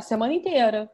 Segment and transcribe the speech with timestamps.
[0.00, 0.90] a semana inteira.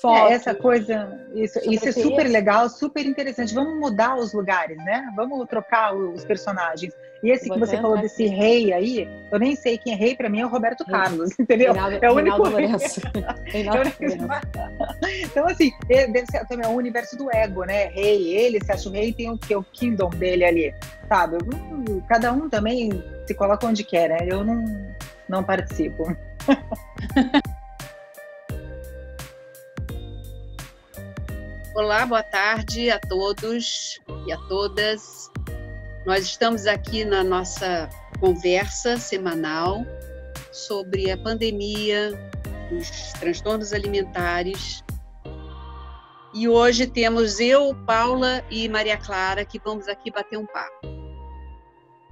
[0.00, 3.54] Foto, é, essa coisa, isso, isso é super legal, super interessante.
[3.54, 5.04] Vamos mudar os lugares, né?
[5.14, 6.92] Vamos trocar os personagens.
[7.22, 10.28] E esse que você falou desse rei aí, eu nem sei quem é rei, para
[10.28, 11.72] mim é o Roberto Carlos, entendeu?
[11.72, 12.66] Reinaldo, é o único rei.
[15.22, 17.86] então, assim, é, deve ser também o universo do ego, né?
[17.86, 19.54] Rei, ele se acha o rei, tem o que?
[19.54, 20.74] O kingdom dele ali,
[21.08, 21.36] sabe?
[22.08, 22.90] Cada um também
[23.26, 24.18] se coloca onde quer, né?
[24.26, 24.64] Eu não,
[25.28, 26.04] não participo.
[31.74, 35.30] Olá, boa tarde a todos e a todas.
[36.04, 37.88] Nós estamos aqui na nossa
[38.20, 39.78] conversa semanal
[40.52, 42.12] sobre a pandemia,
[42.70, 44.84] os transtornos alimentares.
[46.34, 50.86] E hoje temos eu, Paula e Maria Clara que vamos aqui bater um papo.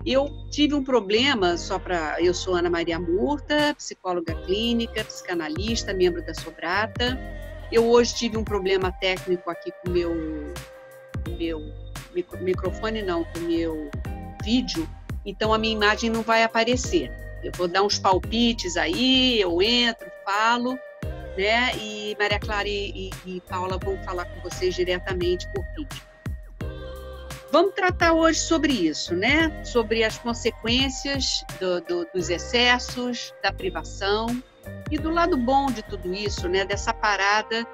[0.07, 2.17] Eu tive um problema, só para.
[2.19, 7.19] Eu sou Ana Maria Murta, psicóloga clínica, psicanalista, membro da Sobrata
[7.71, 10.15] eu hoje tive um problema técnico aqui com o meu,
[11.39, 11.61] meu
[12.41, 13.91] microfone, não, com o meu
[14.43, 14.89] vídeo,
[15.25, 17.11] então a minha imagem não vai aparecer.
[17.43, 20.79] Eu vou dar uns palpites aí, eu entro, falo,
[21.37, 21.75] né?
[21.77, 26.11] E Maria Clara e, e, e Paula vão falar com vocês diretamente por vídeo.
[27.53, 29.65] Vamos tratar hoje sobre isso, né?
[29.65, 34.41] Sobre as consequências do, do, dos excessos, da privação,
[34.91, 37.67] e do lado bom de tudo isso, né, dessa parada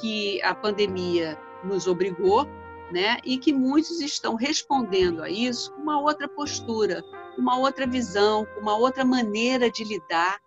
[0.00, 2.46] que a pandemia nos obrigou,
[2.92, 7.04] né, e que muitos estão respondendo a isso com uma outra postura,
[7.38, 10.40] uma outra visão, uma outra maneira de lidar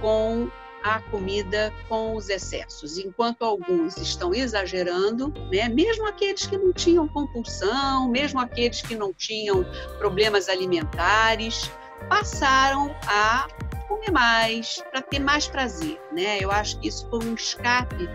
[0.00, 0.50] com
[0.82, 2.98] a comida, com os excessos.
[2.98, 9.12] Enquanto alguns estão exagerando, né, mesmo aqueles que não tinham compulsão, mesmo aqueles que não
[9.12, 9.64] tinham
[9.98, 11.70] problemas alimentares,
[12.08, 13.46] passaram a
[13.84, 16.38] comer mais, para ter mais prazer, né?
[16.40, 18.08] Eu acho que isso foi um escape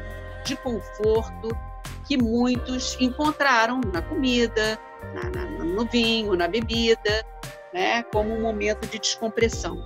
[0.45, 1.49] de conforto
[2.07, 4.79] que muitos encontraram na comida,
[5.13, 7.25] na, na, no vinho, na bebida,
[7.73, 8.03] né?
[8.03, 9.77] Como um momento de descompressão.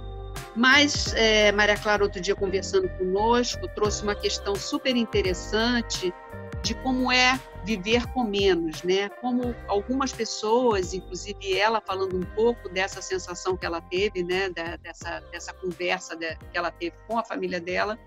[0.55, 6.13] Mas é, Maria Clara, outro dia conversando conosco, trouxe uma questão super interessante
[6.61, 9.09] de como é viver com menos, né?
[9.09, 14.49] Como algumas pessoas, inclusive ela falando um pouco dessa sensação que ela teve, né?
[14.81, 17.97] dessa, dessa conversa que ela teve com a família dela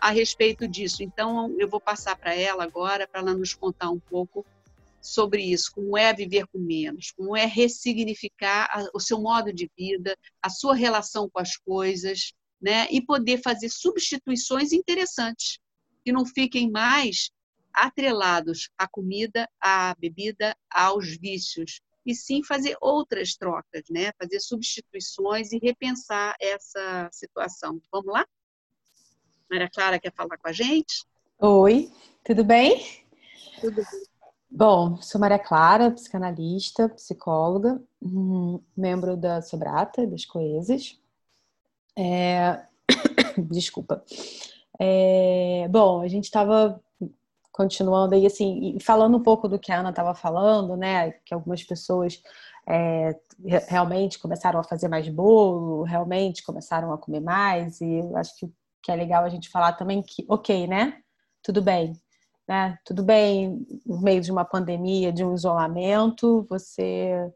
[0.00, 1.02] a respeito disso.
[1.02, 4.44] Então, eu vou passar para ela agora para ela nos contar um pouco
[5.00, 10.16] sobre isso, como é viver com menos, como é ressignificar o seu modo de vida,
[10.40, 12.86] a sua relação com as coisas, né?
[12.88, 15.58] E poder fazer substituições interessantes,
[16.04, 17.32] que não fiquem mais
[17.74, 24.12] atrelados à comida, à bebida, aos vícios, e sim fazer outras trocas, né?
[24.20, 27.80] fazer substituições e repensar essa situação.
[27.92, 28.26] Vamos lá?
[29.50, 31.04] Maria Clara quer falar com a gente?
[31.38, 31.90] Oi,
[32.24, 33.04] tudo bem?
[33.60, 34.12] Tudo bem.
[34.50, 41.00] Bom, sou Maria Clara, psicanalista, psicóloga, hum, membro da Sobrata, das Coesas.
[41.96, 42.60] É...
[43.50, 44.04] Desculpa.
[44.78, 45.66] É...
[45.70, 46.78] Bom, a gente estava
[47.52, 51.62] continuando aí, assim, falando um pouco do que a Ana estava falando, né, que algumas
[51.62, 52.22] pessoas
[52.66, 53.14] é,
[53.68, 58.52] realmente começaram a fazer mais bolo, realmente começaram a comer mais, e eu acho que,
[58.82, 60.98] que é legal a gente falar também que, ok, né,
[61.42, 61.92] tudo bem,
[62.48, 67.30] né, tudo bem, no meio de uma pandemia, de um isolamento, você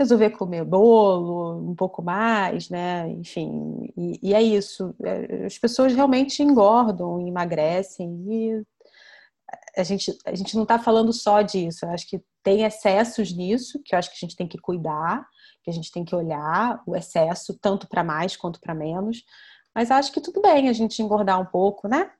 [0.00, 3.06] resolver comer bolo um pouco mais, né?
[3.10, 4.94] Enfim, e, e, é isso.
[5.04, 8.62] É, as pessoas realmente engordam, emagrecem e
[9.76, 11.84] a gente, a gente não está falando só disso.
[11.84, 15.28] Eu acho que tem excessos nisso, que eu acho que a gente tem que cuidar,
[15.62, 19.22] que a gente tem que olhar o excesso, tanto para mais quanto para menos.
[19.74, 22.10] Mas acho que tudo bem a gente engordar um pouco, né?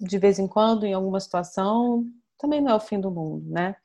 [0.00, 2.02] De vez em quando, em alguma situação,
[2.38, 3.76] também não é o fim do mundo, né?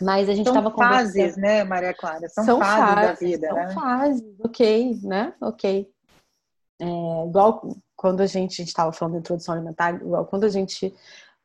[0.00, 1.12] Mas a gente estava conversando.
[1.12, 2.28] São fases, né, Maria Clara?
[2.28, 3.68] São, são fases, fases, da vida, são né?
[3.68, 5.34] São fases, ok, né?
[5.40, 5.90] Ok.
[6.80, 6.84] É,
[7.26, 10.94] igual quando a gente estava falando de introdução alimentar, igual quando a gente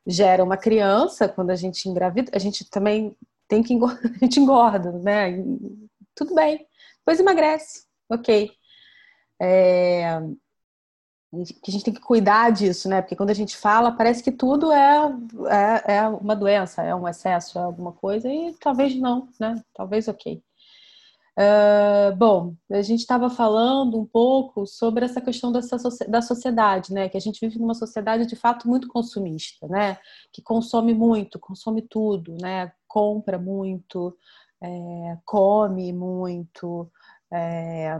[0.06, 3.16] gera uma criança, quando a gente engravida, a gente também
[3.48, 5.30] tem que engorda, a gente engorda, né?
[5.30, 6.66] E, tudo bem.
[6.98, 8.50] Depois emagrece, ok.
[9.40, 10.20] É,
[11.62, 13.00] que a gente tem que cuidar disso, né?
[13.00, 15.16] Porque quando a gente fala, parece que tudo é,
[15.86, 19.54] é, é, uma doença, é um excesso, é alguma coisa, e talvez não, né?
[19.74, 20.42] Talvez ok.
[21.38, 27.08] Uh, bom, a gente estava falando um pouco sobre essa questão dessa, da sociedade, né?
[27.08, 29.96] Que a gente vive numa sociedade de fato muito consumista, né?
[30.30, 32.72] Que consome muito, consome tudo, né?
[32.86, 34.14] Compra muito,
[34.62, 36.90] é, come muito,
[37.32, 37.98] é,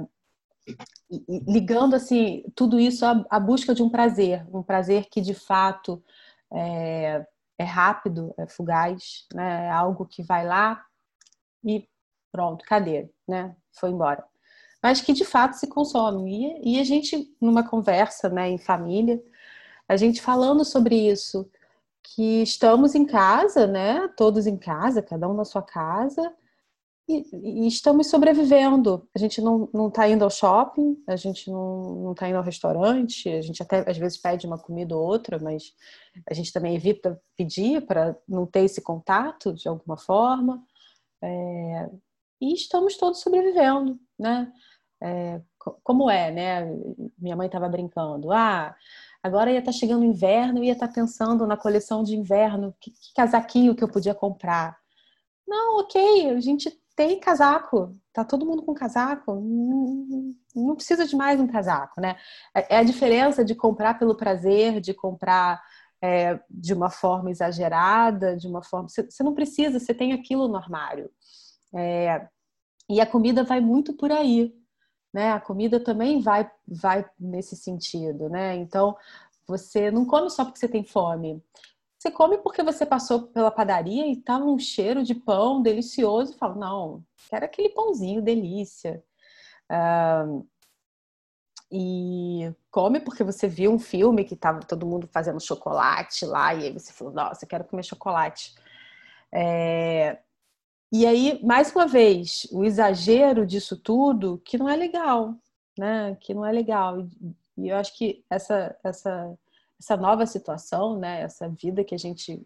[1.48, 6.02] ligando assim tudo isso à, à, busca de um prazer, um prazer que de fato
[6.52, 7.26] é,
[7.58, 9.66] é rápido, é fugaz, né?
[9.66, 10.84] é algo que vai lá
[11.64, 11.88] e
[12.30, 13.10] pronto, cadê?
[13.28, 13.54] Né?
[13.72, 14.24] Foi embora.
[14.82, 16.60] Mas que de fato se consome.
[16.64, 19.22] E, e a gente, numa conversa né, em família,
[19.88, 21.48] a gente falando sobre isso,
[22.02, 24.08] que estamos em casa, né?
[24.16, 26.34] Todos em casa, cada um na sua casa,
[27.12, 29.08] e, e estamos sobrevivendo.
[29.14, 33.42] A gente não está indo ao shopping, a gente não está indo ao restaurante, a
[33.42, 35.74] gente até às vezes pede uma comida ou outra, mas
[36.28, 40.62] a gente também evita pedir para não ter esse contato de alguma forma.
[41.22, 41.90] É,
[42.40, 44.52] e estamos todos sobrevivendo, né?
[45.00, 45.40] É,
[45.82, 46.64] como é, né?
[47.18, 48.32] Minha mãe estava brincando.
[48.32, 48.74] Ah,
[49.22, 52.74] agora ia estar tá chegando o inverno, ia estar tá pensando na coleção de inverno,
[52.80, 54.76] que, que casaquinho que eu podia comprar.
[55.46, 61.16] Não, ok, a gente tem casaco, tá todo mundo com casaco, não, não precisa de
[61.16, 62.16] mais um casaco, né?
[62.54, 65.62] É, é a diferença de comprar pelo prazer, de comprar
[66.02, 68.88] é, de uma forma exagerada, de uma forma.
[68.88, 71.10] Você não precisa, você tem aquilo no armário.
[71.74, 72.26] É,
[72.88, 74.54] e a comida vai muito por aí,
[75.12, 75.32] né?
[75.32, 78.56] A comida também vai, vai nesse sentido, né?
[78.56, 78.96] Então,
[79.46, 81.42] você não come só porque você tem fome.
[82.02, 86.56] Você come porque você passou pela padaria e tava um cheiro de pão delicioso fala,
[86.56, 89.04] não, quero aquele pãozinho, delícia.
[89.70, 90.44] Uh,
[91.70, 96.64] e come porque você viu um filme que tava todo mundo fazendo chocolate lá e
[96.64, 98.52] aí você falou, nossa, quero comer chocolate.
[99.32, 100.18] É...
[100.90, 105.36] E aí, mais uma vez, o exagero disso tudo que não é legal,
[105.78, 106.16] né?
[106.20, 107.06] Que não é legal.
[107.56, 109.38] E eu acho que essa, essa
[109.82, 112.40] essa nova situação, né, essa vida que a gente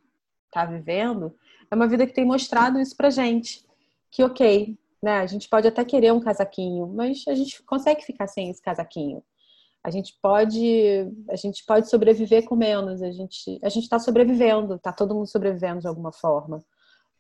[0.47, 1.35] está vivendo,
[1.71, 3.63] é uma vida que tem mostrado isso pra gente.
[4.11, 8.27] Que ok, né, a gente pode até querer um casaquinho, mas a gente consegue ficar
[8.27, 9.23] sem esse casaquinho.
[9.85, 13.03] A gente pode, a gente pode sobreviver com menos.
[13.03, 16.65] A gente, a gente está sobrevivendo, está todo mundo sobrevivendo de alguma forma.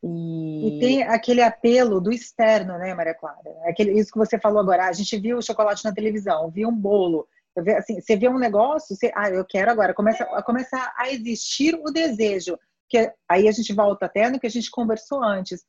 [0.02, 0.76] E...
[0.76, 0.80] e...
[0.80, 3.54] tem aquele apelo do externo, né, Maria Clara?
[3.64, 4.88] Aquele, isso que você falou agora.
[4.88, 7.28] A gente viu o chocolate na televisão, viu um bolo,
[7.76, 11.74] Assim, você vê um negócio, você, ah, eu quero agora, começa a começar a existir
[11.74, 12.58] o desejo,
[12.88, 15.64] que aí a gente volta até no que a gente conversou antes.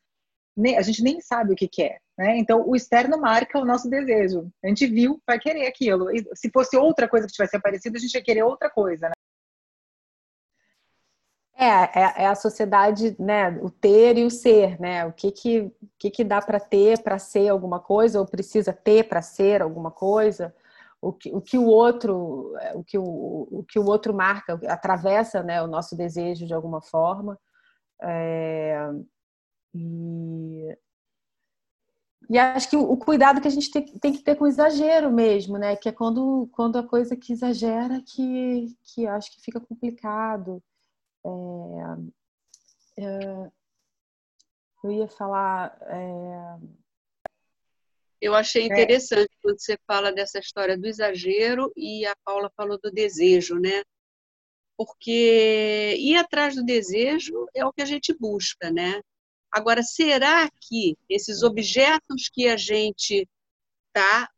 [0.78, 2.38] A gente nem sabe o que quer, né?
[2.38, 4.52] Então o externo marca o nosso desejo.
[4.64, 6.10] A gente viu, vai querer aquilo.
[6.12, 9.14] E se fosse outra coisa que tivesse aparecido, a gente ia querer outra coisa, né?
[11.60, 13.50] É, é, é, a sociedade, né?
[13.62, 15.06] O ter e o ser, né?
[15.06, 19.08] O que que, que, que dá para ter para ser alguma coisa ou precisa ter
[19.08, 20.56] para ser alguma coisa?
[21.08, 25.42] O que o, que o outro o que o, o que o outro marca atravessa
[25.42, 27.40] né o nosso desejo de alguma forma
[28.02, 28.90] é,
[29.74, 30.78] e,
[32.30, 35.12] e acho que o, cuidado que a gente tem, tem, que ter com o exagero
[35.12, 39.62] mesmo né que é quando quando a coisa que exagera que que acho que fica
[39.62, 40.62] complicado
[41.26, 43.52] é, é,
[44.84, 46.58] eu ia falar é,
[48.20, 48.66] eu achei é.
[48.66, 49.27] interessante é.
[49.48, 53.82] Quando você fala dessa história do exagero e a Paula falou do desejo, né?
[54.76, 59.02] Porque ir atrás do desejo é o que a gente busca, né?
[59.50, 63.26] Agora, será que esses objetos que a gente
[63.88, 64.30] está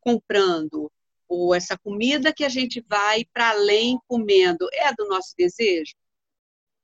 [0.00, 0.90] comprando,
[1.28, 5.94] ou essa comida que a gente vai para além comendo, é do nosso desejo?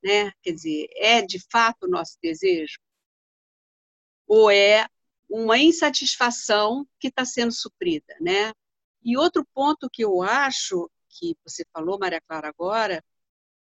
[0.04, 0.30] Né?
[0.40, 2.78] Quer dizer, é de fato o nosso desejo?
[4.28, 4.86] Ou é
[5.32, 8.52] uma insatisfação que está sendo suprida, né?
[9.02, 13.02] E outro ponto que eu acho que você falou, Maria Clara, agora,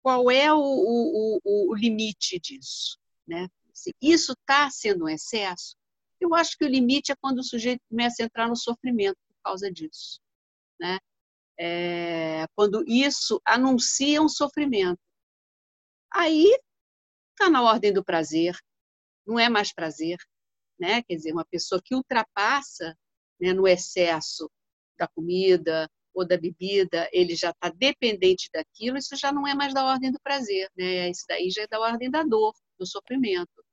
[0.02, 2.98] qual é o, o, o limite disso,
[3.28, 3.48] né?
[3.72, 5.76] Se isso está sendo um excesso,
[6.20, 9.38] eu acho que o limite é quando o sujeito começa a entrar no sofrimento por
[9.44, 10.20] causa disso,
[10.80, 10.98] né?
[11.58, 15.00] É, quando isso anuncia um sofrimento.
[16.12, 16.52] Aí
[17.32, 18.58] está na ordem do prazer,
[19.24, 20.18] não é mais prazer,
[20.80, 21.02] né?
[21.04, 22.96] Quer dizer, uma pessoa que ultrapassa
[23.40, 24.50] né, no excesso
[24.98, 29.74] da comida ou da bebida, ele já está dependente daquilo, isso já não é mais
[29.74, 31.10] da ordem do prazer, né?
[31.10, 33.64] Isso daí já é da ordem da dor, do sofrimento.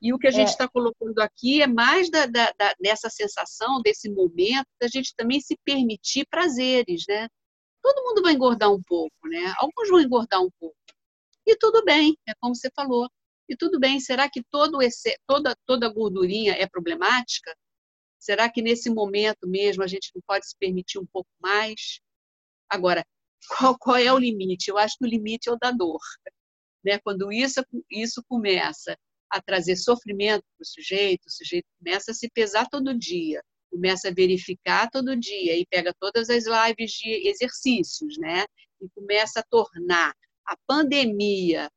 [0.00, 0.68] E o que a gente está é.
[0.68, 5.56] Colocando aqui é mais da, da, da, dessa sensação, desse momento, da gente também se
[5.64, 7.26] permitir prazeres, né?
[7.82, 9.54] Todo mundo vai engordar um pouco, né?
[9.56, 10.76] Alguns vão engordar um pouco.
[11.46, 13.08] E tudo bem, é como você falou.
[13.48, 17.54] E tudo bem, será que todo esse, toda, toda gordurinha é problemática?
[18.18, 22.00] Será que nesse momento mesmo a gente não pode se permitir um pouco mais?
[22.70, 23.04] Agora,
[23.48, 24.70] qual, qual é o limite?
[24.70, 26.00] Eu acho que o limite é o da dor.
[26.82, 26.98] Né?
[27.00, 28.96] Quando isso, isso começa
[29.30, 33.42] a trazer sofrimento para o sujeito, o sujeito começa a se pesar todo dia.
[33.70, 38.44] começa a verificar todo dia e pega todas as lives de exercícios, né?
[38.80, 40.14] E começa a tornar
[40.46, 41.68] a pandemia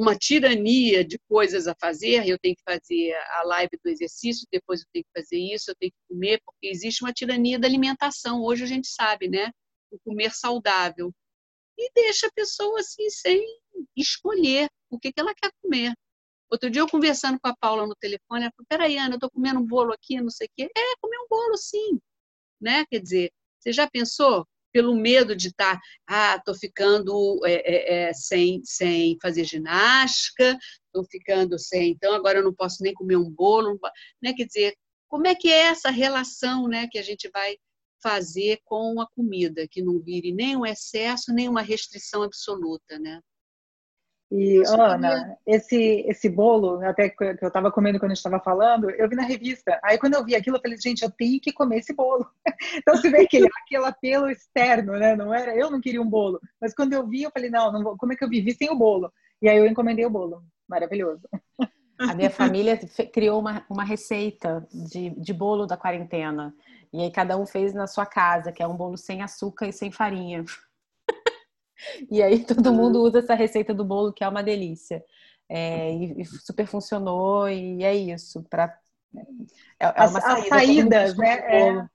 [0.00, 4.80] uma tirania de coisas a fazer, eu tenho que fazer a live do exercício, depois
[4.80, 8.42] eu tenho que fazer isso, eu tenho que comer, porque existe uma tirania da alimentação.
[8.42, 9.52] Hoje a gente sabe, né?
[9.90, 11.12] O comer saudável.
[11.76, 13.44] E deixa a pessoa assim sem
[13.94, 15.92] escolher o que, que ela quer comer.
[16.50, 19.30] Outro dia eu conversando com a Paula no telefone, ela falou, peraí, Ana, eu estou
[19.30, 20.70] comendo um bolo aqui, não sei o quê.
[20.74, 22.00] É, comer um bolo, sim.
[22.58, 22.86] Né?
[22.90, 28.08] Quer dizer, você já pensou pelo medo de estar, tá, ah, estou ficando é, é,
[28.08, 33.16] é, sem, sem fazer ginástica, estou ficando sem, então agora eu não posso nem comer
[33.16, 33.78] um bolo,
[34.22, 34.32] né?
[34.32, 34.74] Quer dizer,
[35.08, 37.56] como é que é essa relação, né, que a gente vai
[38.02, 43.20] fazer com a comida, que não vire nem um excesso, nem uma restrição absoluta, né?
[44.30, 48.88] E, Ana, esse, esse bolo, até que eu estava comendo quando a gente estava falando,
[48.88, 49.80] eu vi na revista.
[49.82, 52.24] Aí, quando eu vi aquilo, eu falei, gente, eu tenho que comer esse bolo.
[52.76, 55.16] então, você vê aquele, aquele apelo externo, né?
[55.16, 56.40] Não era, eu não queria um bolo.
[56.60, 58.70] Mas quando eu vi, eu falei, não, não vou, como é que eu vivi sem
[58.70, 59.12] o bolo?
[59.42, 60.44] E aí eu encomendei o bolo.
[60.68, 61.28] Maravilhoso.
[61.98, 62.78] A minha família
[63.12, 66.54] criou uma, uma receita de, de bolo da quarentena.
[66.92, 69.72] E aí cada um fez na sua casa, que é um bolo sem açúcar e
[69.72, 70.44] sem farinha.
[72.10, 75.04] E aí todo mundo usa essa receita do bolo, que é uma delícia.
[75.48, 78.42] É, e, e, super funcionou, e é isso.
[78.44, 78.76] Pra,
[79.78, 80.38] é, é uma as, saída.
[80.38, 81.34] As saídas, né?
[81.34, 81.88] É.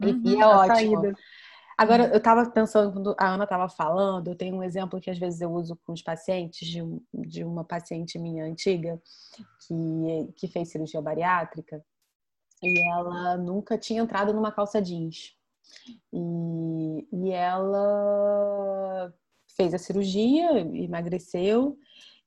[0.00, 1.14] E, uhum, e, é ótimo.
[1.76, 5.18] Agora, eu estava pensando, quando a Ana estava falando, eu tenho um exemplo que às
[5.18, 6.80] vezes eu uso com os pacientes, de,
[7.12, 9.00] de uma paciente minha antiga,
[9.66, 11.84] que, que fez cirurgia bariátrica,
[12.62, 15.36] e ela nunca tinha entrado numa calça jeans.
[16.12, 19.12] E, e ela
[19.56, 21.78] fez a cirurgia, emagreceu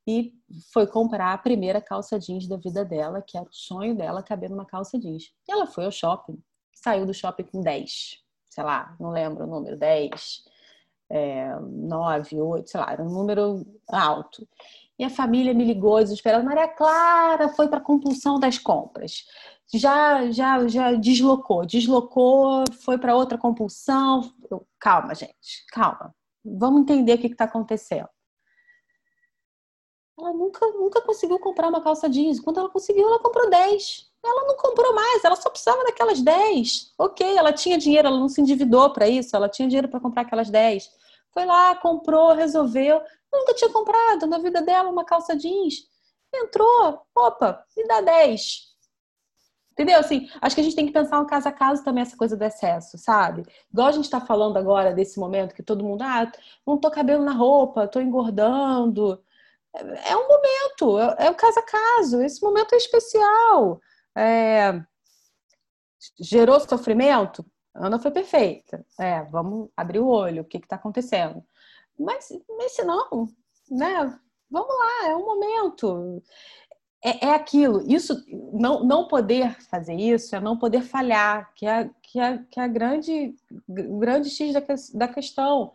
[0.07, 0.33] e
[0.71, 4.49] foi comprar a primeira calça jeans da vida dela, que era o sonho dela caber
[4.49, 5.33] numa calça jeans.
[5.47, 6.41] E ela foi ao shopping,
[6.73, 10.43] saiu do shopping com 10, sei lá, não lembro o número, 10,
[11.09, 14.47] é, 9, 8, sei lá, era um número alto.
[14.97, 19.25] E a família me ligou desesperada, Maria Clara foi para a compulsão das compras
[19.73, 24.33] já já já deslocou, deslocou, foi para outra compulsão.
[24.49, 26.15] Eu, calma, gente, calma.
[26.43, 28.07] Vamos entender o que está acontecendo.
[30.17, 32.39] Ela nunca, nunca conseguiu comprar uma calça jeans.
[32.39, 34.09] Quando ela conseguiu, ela comprou 10.
[34.25, 36.93] Ela não comprou mais, ela só precisava daquelas 10.
[36.97, 40.23] Ok, ela tinha dinheiro, ela não se endividou para isso, ela tinha dinheiro para comprar
[40.23, 40.89] aquelas 10.
[41.31, 43.01] Foi lá, comprou, resolveu.
[43.31, 45.87] Nunca tinha comprado na vida dela uma calça jeans.
[46.33, 48.66] Entrou, opa, me dá 10
[49.77, 49.99] Entendeu?
[49.99, 52.35] Assim, acho que a gente tem que pensar um caso a caso também essa coisa
[52.35, 53.43] do excesso, sabe?
[53.71, 56.31] Igual a gente está falando agora desse momento que todo mundo, ah,
[56.65, 59.23] não tô cabelo na roupa, tô engordando.
[59.75, 62.23] É, é um momento, é, é o caso a caso.
[62.23, 63.79] Esse momento é especial.
[64.17, 64.81] É...
[66.19, 67.45] Gerou sofrimento?
[67.75, 68.83] Ana foi perfeita.
[68.99, 71.43] É, vamos abrir o olho, o que está acontecendo?
[71.99, 73.27] Mas, mas se não,
[73.69, 74.19] né?
[74.49, 76.23] Vamos lá, é um momento
[77.03, 77.83] é, é, aquilo.
[77.87, 78.15] Isso,
[78.53, 82.63] não, não poder fazer isso é não poder falhar, que é, que é, que é
[82.63, 83.35] a grande,
[83.67, 84.61] grande X da,
[84.93, 85.71] da questão.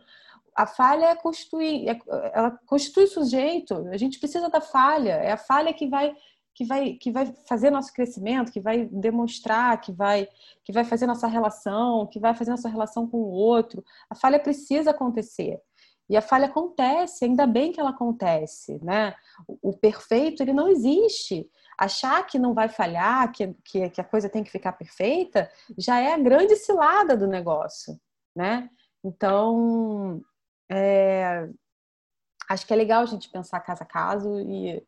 [0.55, 1.99] A falha é constituir, é,
[2.33, 3.87] ela constitui sujeito.
[3.89, 5.13] A gente precisa da falha.
[5.13, 6.15] É a falha que vai
[6.55, 10.27] que vai que vai fazer nosso crescimento, que vai demonstrar, que vai
[10.63, 13.83] que vai fazer nossa relação, que vai fazer nossa relação com o outro.
[14.09, 15.59] A falha precisa acontecer.
[16.09, 19.15] E a falha acontece, ainda bem que ela acontece, né?
[19.61, 21.49] O, perfeito, ele não existe.
[21.77, 25.99] Achar que não vai falhar, que, que, que, a coisa tem que ficar perfeita, já
[25.99, 27.99] é a grande cilada do negócio,
[28.35, 28.69] né?
[29.03, 30.21] Então,
[30.69, 31.49] é,
[32.49, 34.85] acho que é legal a gente pensar caso a caso e,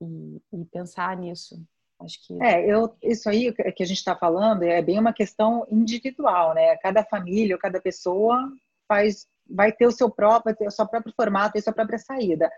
[0.00, 1.62] e, e pensar nisso.
[2.00, 2.42] Acho que...
[2.42, 6.76] É, eu, isso aí que a gente está falando é bem uma questão individual, né?
[6.78, 8.50] Cada família, cada pessoa
[8.86, 12.50] faz vai ter o seu próprio, ter o seu próprio formato e sua própria saída.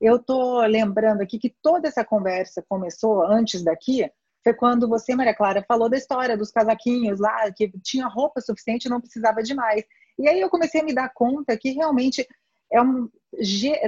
[0.00, 4.10] Eu tô lembrando aqui que toda essa conversa começou antes daqui,
[4.42, 8.86] foi quando você, Maria Clara, falou da história dos casaquinhos lá, que tinha roupa suficiente
[8.86, 9.84] e não precisava de mais.
[10.18, 12.26] E aí eu comecei a me dar conta que realmente
[12.72, 13.08] é um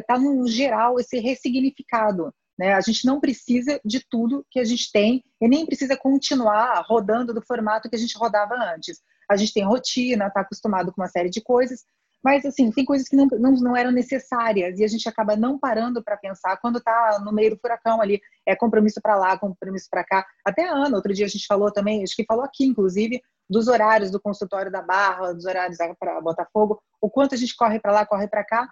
[0.07, 2.75] tá no geral esse ressignificado, né?
[2.75, 7.33] A gente não precisa de tudo que a gente tem e nem precisa continuar rodando
[7.33, 9.01] do formato que a gente rodava antes.
[9.31, 11.85] A gente tem rotina, está acostumado com uma série de coisas,
[12.23, 15.59] mas, assim, tem coisas que não, não, não eram necessárias e a gente acaba não
[15.59, 18.21] parando para pensar quando está no meio do furacão ali.
[18.47, 20.25] É compromisso para lá, compromisso para cá.
[20.45, 23.67] Até a Ana, outro dia a gente falou também, acho que falou aqui, inclusive, dos
[23.67, 27.93] horários do consultório da Barra, dos horários para Botafogo, o quanto a gente corre para
[27.93, 28.69] lá, corre para cá.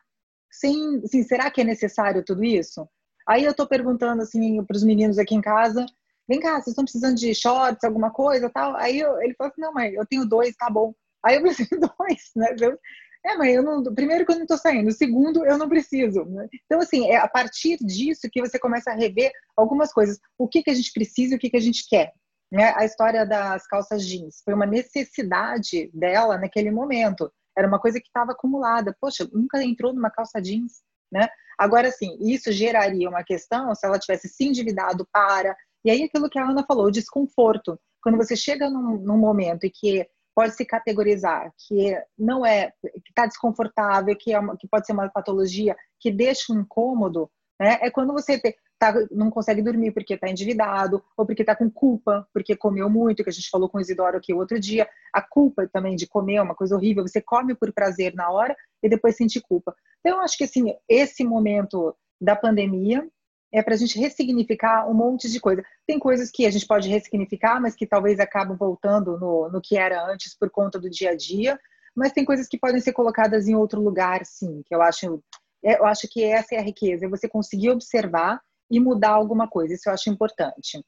[0.51, 2.89] Sem, assim, será que é necessário tudo isso?
[3.29, 5.87] Aí eu estou perguntando assim para os meninos aqui em casa,
[6.29, 8.77] vem cá, vocês estão precisando de shorts, alguma coisa tal?
[8.77, 10.95] Aí eu, ele falou assim, não, mãe, eu tenho dois, tá bom.
[11.25, 12.55] Aí eu preciso dois, né?
[12.61, 12.79] Eu,
[13.25, 16.25] é, mãe, eu não, primeiro que eu não estou saindo, segundo, eu não preciso.
[16.25, 16.49] Né?
[16.65, 20.19] Então, assim, é a partir disso que você começa a rever algumas coisas.
[20.39, 22.13] O que, que a gente precisa e o que, que a gente quer.
[22.51, 22.73] Né?
[22.77, 27.31] A história das calças jeans foi uma necessidade dela naquele momento.
[27.57, 28.97] Era uma coisa que estava acumulada.
[29.01, 31.29] Poxa, nunca entrou numa calça jeans, né?
[31.59, 35.55] Agora, sim, isso geraria uma questão se ela tivesse se endividado para.
[35.85, 37.79] E aí, aquilo que a Ana falou, o desconforto.
[38.03, 40.07] Quando você chega num, num momento em que
[40.41, 44.95] pode se categorizar que não é, que está desconfortável, que, é uma, que pode ser
[44.95, 47.31] uma patologia que deixa um incômodo,
[47.61, 47.79] né?
[47.83, 51.71] É quando você te, tá, não consegue dormir porque está endividado, ou porque está com
[51.71, 54.89] culpa, porque comeu muito, que a gente falou com o Isidoro aqui outro dia.
[55.13, 57.07] A culpa também de comer é uma coisa horrível.
[57.07, 59.75] Você come por prazer na hora e depois sente culpa.
[60.01, 63.07] Então, eu acho que assim, esse momento da pandemia
[63.53, 65.65] é para a gente ressignificar um monte de coisa.
[65.87, 69.77] Tem coisas que a gente pode ressignificar, mas que talvez acabam voltando no, no que
[69.77, 71.59] era antes por conta do dia a dia.
[71.95, 74.63] Mas tem coisas que podem ser colocadas em outro lugar, sim.
[74.67, 75.23] Que eu acho,
[75.65, 78.41] é, eu acho que essa é a riqueza, é você conseguir observar
[78.71, 79.75] e mudar alguma coisa.
[79.75, 80.81] Isso eu acho importante.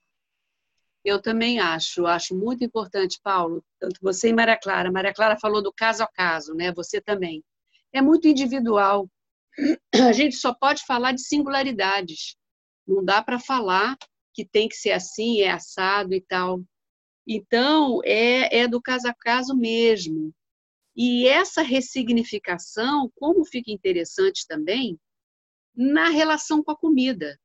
[1.04, 4.92] Eu também acho, acho muito importante, Paulo, tanto você e Maria Clara.
[4.92, 6.72] Maria Clara falou do caso a caso, né?
[6.72, 7.42] Você também.
[7.92, 9.08] É muito individual.
[9.92, 12.36] A gente só pode falar de singularidades.
[12.86, 13.96] Não dá para falar
[14.34, 16.62] que tem que ser assim, é assado e tal.
[17.26, 20.34] Então, é, é do caso a caso mesmo.
[20.96, 24.98] E essa ressignificação, como fica interessante também,
[25.74, 27.38] na relação com a comida,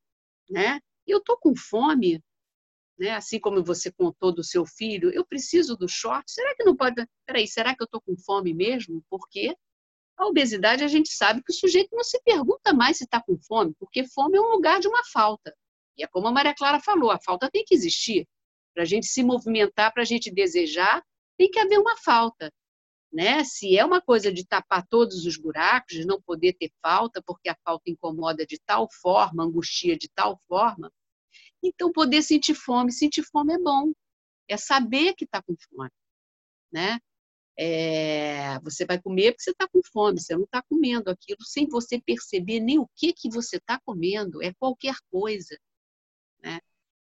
[0.49, 0.79] né?
[1.05, 2.21] Eu tô com fome,
[2.99, 3.11] né?
[3.11, 6.29] Assim como você contou do seu filho, eu preciso do short.
[6.31, 7.05] Será que não pode?
[7.25, 9.03] Peraí, será que eu tô com fome mesmo?
[9.09, 9.55] Por quê?
[10.17, 13.37] A obesidade, a gente sabe que o sujeito não se pergunta mais se está com
[13.37, 15.55] fome, porque fome é um lugar de uma falta.
[15.95, 18.27] E é como a Maria Clara falou, a falta tem que existir.
[18.73, 21.03] Para a gente se movimentar, para a gente desejar,
[21.37, 22.51] tem que haver uma falta.
[23.13, 23.43] Né?
[23.43, 27.47] Se é uma coisa de tapar todos os buracos, de não poder ter falta, porque
[27.49, 30.91] a falta incomoda de tal forma, angustia de tal forma,
[31.63, 33.91] então poder sentir fome, sentir fome é bom.
[34.47, 35.91] É saber que está com fome.
[36.71, 36.99] Né?
[37.59, 41.67] É, você vai comer porque você está com fome, você não está comendo aquilo sem
[41.67, 45.57] você perceber nem o que, que você está comendo, é qualquer coisa.
[46.43, 46.59] Né?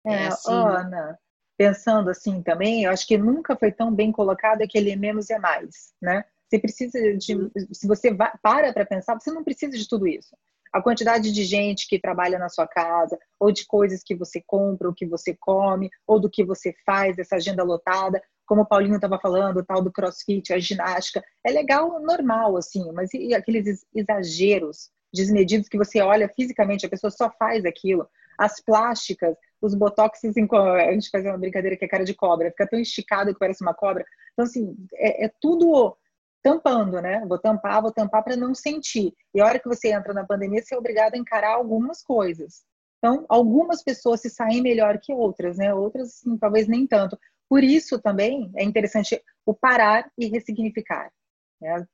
[0.05, 0.53] É, é assim...
[0.53, 1.19] Ana,
[1.57, 5.93] pensando assim também, eu acho que nunca foi tão bem colocado aquele menos é mais,
[6.01, 6.23] né?
[6.47, 7.51] Você precisa de, uhum.
[7.71, 10.35] se você vai, para para pensar, você não precisa de tudo isso.
[10.71, 14.87] A quantidade de gente que trabalha na sua casa, ou de coisas que você compra,
[14.87, 18.95] ou que você come, ou do que você faz, essa agenda lotada, como o Paulinho
[18.95, 23.85] estava falando, o tal do crossfit, a ginástica, é legal, normal, assim, mas e aqueles
[23.93, 28.09] exageros desmedidos que você olha fisicamente, a pessoa só faz aquilo.
[28.39, 32.49] As plásticas, os botox, assim, a gente faz uma brincadeira que é cara de cobra,
[32.49, 34.03] fica tão esticado que parece uma cobra.
[34.33, 35.95] Então, assim, é, é tudo
[36.41, 37.23] tampando, né?
[37.27, 39.13] Vou tampar, vou tampar para não sentir.
[39.31, 42.63] E a hora que você entra na pandemia, você é obrigado a encarar algumas coisas.
[42.97, 45.71] Então, algumas pessoas se saem melhor que outras, né?
[45.71, 47.15] Outras, assim, talvez nem tanto.
[47.49, 51.11] Por isso também é interessante o parar e ressignificar.
[51.59, 51.87] Né?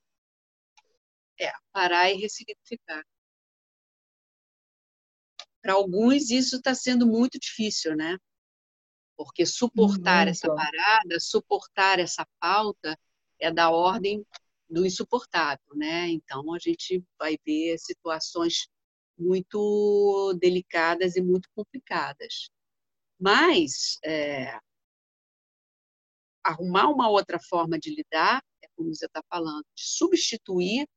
[1.40, 3.04] É, parar e ressignificar.
[5.62, 8.18] Para alguns isso está sendo muito difícil, né?
[9.18, 10.32] Porque suportar muito.
[10.32, 13.00] essa parada, suportar essa pauta
[13.40, 14.26] é da ordem
[14.70, 16.10] do insuportável, né?
[16.10, 18.68] Então a gente vai ver situações
[19.18, 22.50] muito delicadas e muito complicadas.
[23.18, 24.60] Mas é,
[26.46, 30.88] arrumar uma outra forma de lidar, é como você está falando, de substituir.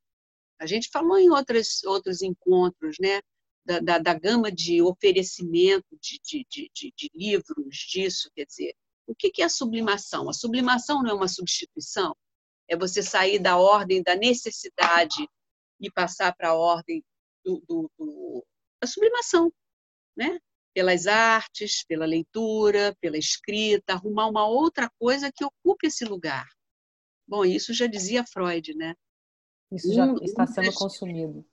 [0.60, 3.20] A gente falou em outros, outros encontros, né?
[3.64, 8.74] Da, da, da gama de oferecimento de, de, de, de, livros disso, quer dizer,
[9.06, 10.30] o que, que é a sublimação?
[10.30, 12.16] A sublimação não é uma substituição,
[12.66, 15.28] é você sair da ordem da necessidade
[15.80, 17.04] e passar para a ordem
[17.44, 18.46] do, do, do,
[18.80, 19.52] da sublimação,
[20.16, 20.38] né?
[20.78, 26.46] Pelas artes, pela leitura, pela escrita, arrumar uma outra coisa que ocupe esse lugar.
[27.26, 28.94] Bom, isso já dizia Freud, né?
[29.72, 31.44] Isso já um, está sendo consumido.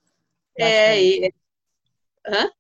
[0.56, 1.34] É, e...
[2.28, 2.52] Hã?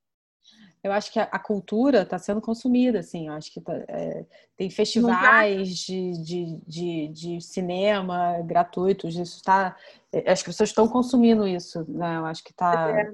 [0.84, 3.28] Eu acho que a, cultura está sendo consumida, assim.
[3.28, 4.26] Eu acho que tá, é,
[4.58, 9.16] tem festivais de, de, de, de, cinema gratuitos.
[9.16, 9.78] Isso está.
[10.12, 12.18] É, as pessoas estão consumindo isso, né?
[12.18, 13.02] Eu acho que está.
[13.02, 13.14] É.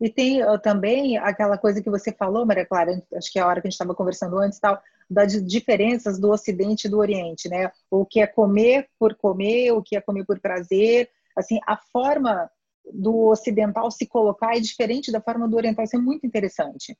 [0.00, 3.60] E tem também aquela coisa que você falou, Maria Clara, acho que é a hora
[3.60, 4.78] que a gente estava conversando antes, tal,
[5.08, 7.70] das diferenças do Ocidente e do Oriente, né?
[7.90, 12.50] O que é comer por comer, o que é comer por prazer, assim, a forma
[12.92, 16.96] do ocidental se colocar é diferente da forma do oriental, isso é muito interessante.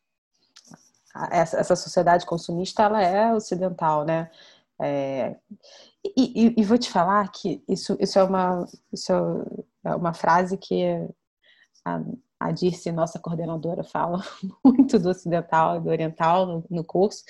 [1.30, 4.30] essa, essa sociedade consumista ela é ocidental, né?
[4.80, 5.36] É,
[6.04, 9.10] e, e, e, vou te falar que isso, isso, é, uma, isso
[9.84, 10.84] é uma frase que
[12.46, 14.22] a Dirce, nossa coordenadora, fala
[14.64, 17.24] muito do ocidental e do oriental no, curso,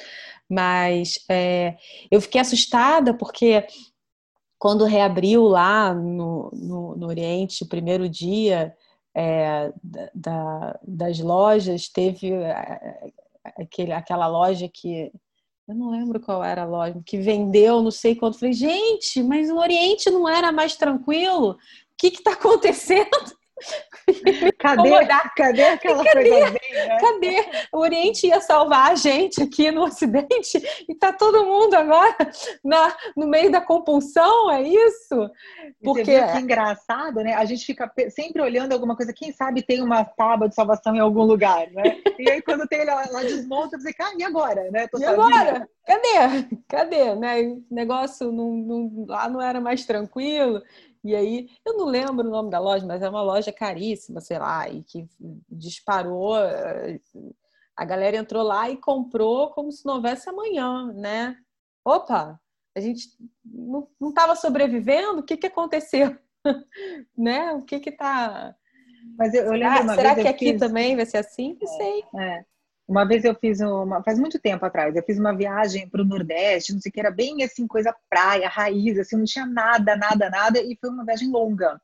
[0.48, 1.76] mas é,
[2.10, 3.66] eu fiquei assustada porque
[4.58, 8.74] quando reabriu lá no, no, no Oriente, o primeiro dia
[9.14, 9.72] é,
[10.14, 13.12] da, das lojas, teve é,
[13.56, 15.12] aquele, aquela loja que
[15.68, 18.38] eu não lembro qual era a loja, que vendeu não sei quanto.
[18.38, 21.50] Falei, gente, mas o Oriente não era mais tranquilo?
[21.50, 21.56] O
[21.98, 23.10] que está acontecendo?
[24.58, 24.90] Cadê,
[25.34, 26.98] cadê aquela cadê, coisa bem, né?
[27.00, 27.66] Cadê?
[27.72, 32.16] O Oriente ia salvar a gente aqui no Ocidente e tá todo mundo agora
[32.62, 35.30] na, no meio da compulsão, é isso?
[35.82, 37.34] Porque que engraçado, né?
[37.34, 41.00] A gente fica sempre olhando alguma coisa, quem sabe tem uma tábua de salvação em
[41.00, 42.00] algum lugar, né?
[42.18, 44.86] E aí quando tem ela, ela desmonta, você, cara, e agora, né?
[44.86, 45.12] Tô e sozinha.
[45.12, 45.68] agora?
[45.86, 46.56] Cadê?
[46.68, 47.14] Cadê?
[47.14, 47.42] Né?
[47.42, 50.62] O negócio não, não, lá não era mais tranquilo.
[51.06, 54.38] E aí, eu não lembro o nome da loja, mas é uma loja caríssima, sei
[54.38, 55.08] lá, e que
[55.48, 56.36] disparou.
[56.36, 57.00] Eh,
[57.76, 61.36] a galera entrou lá e comprou como se não houvesse amanhã, né?
[61.84, 62.40] Opa,
[62.74, 63.08] a gente
[63.44, 65.20] não estava sobrevivendo?
[65.20, 66.16] O que, que aconteceu?
[67.16, 67.52] né?
[67.52, 68.56] O que que tá.
[69.16, 70.60] Mas eu, eu lembro será que aqui fiz...
[70.60, 71.56] também vai ser assim?
[71.60, 72.04] Não é, sei.
[72.16, 72.44] É.
[72.88, 76.04] Uma vez eu fiz uma, faz muito tempo atrás, eu fiz uma viagem para o
[76.04, 79.96] Nordeste, não sei o que, era bem assim, coisa praia, raiz, assim, não tinha nada,
[79.96, 81.80] nada, nada, e foi uma viagem longa.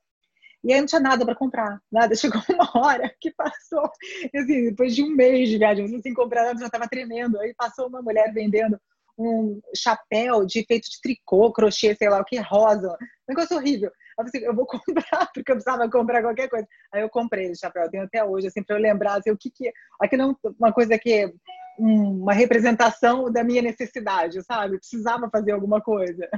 [0.64, 2.14] E aí não tinha nada para comprar, nada.
[2.16, 3.90] Chegou uma hora que passou,
[4.34, 7.40] assim, depois de um mês de viagem, não sem comprar nada, já estava tremendo.
[7.40, 8.78] Aí passou uma mulher vendendo
[9.18, 12.96] um chapéu de feito de tricô, crochê, sei lá o que, rosa.
[13.28, 13.90] Um negócio horrível.
[14.18, 16.66] Eu falei, eu vou comprar, porque eu precisava comprar qualquer coisa.
[16.92, 19.36] Aí eu comprei o chapéu, eu tenho até hoje, assim, para eu lembrar assim, o
[19.36, 19.72] que que...
[20.00, 21.32] Aqui não uma coisa que é
[21.78, 24.78] uma representação da minha necessidade, sabe?
[24.78, 26.28] precisava fazer alguma coisa.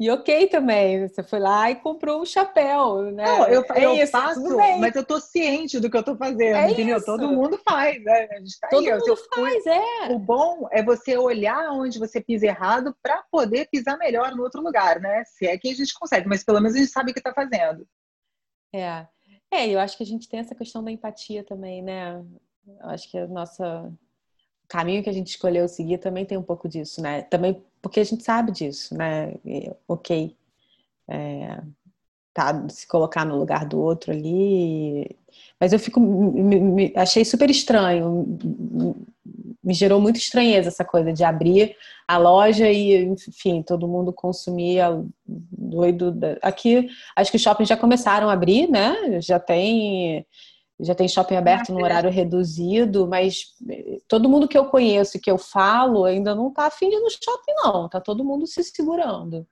[0.00, 3.22] E ok também, você foi lá e comprou um chapéu, né?
[3.22, 6.56] Não, eu, é eu isso, faço, mas eu tô ciente do que eu tô fazendo,
[6.56, 6.96] é entendeu?
[6.96, 7.04] Isso.
[7.04, 8.26] Todo mundo faz, né?
[8.58, 10.08] Tá Todo aí, mundo faz, é.
[10.08, 14.62] O bom é você olhar onde você pisa errado para poder pisar melhor no outro
[14.62, 15.22] lugar, né?
[15.26, 17.34] Se é que a gente consegue, mas pelo menos a gente sabe o que tá
[17.34, 17.86] fazendo.
[18.72, 19.06] É.
[19.52, 22.24] É, eu acho que a gente tem essa questão da empatia também, né?
[22.66, 23.92] Eu acho que a nossa
[24.66, 27.22] caminho que a gente escolheu seguir também tem um pouco disso, né?
[27.22, 29.34] Também porque a gente sabe disso, né?
[29.88, 30.36] Ok,
[31.08, 31.60] é,
[32.32, 35.16] tá, se colocar no lugar do outro ali.
[35.58, 38.38] Mas eu fico, me, me, achei super estranho,
[39.62, 41.76] me gerou muita estranheza essa coisa de abrir
[42.08, 46.14] a loja e, enfim, todo mundo consumia doido.
[46.42, 49.20] Aqui, acho que os shoppings já começaram a abrir, né?
[49.20, 50.26] Já tem
[50.82, 55.20] já tem shopping aberto no horário reduzido, mas eh, todo mundo que eu conheço e
[55.20, 57.88] que eu falo ainda não está afim de ir no shopping, não.
[57.88, 59.46] Tá todo mundo se segurando.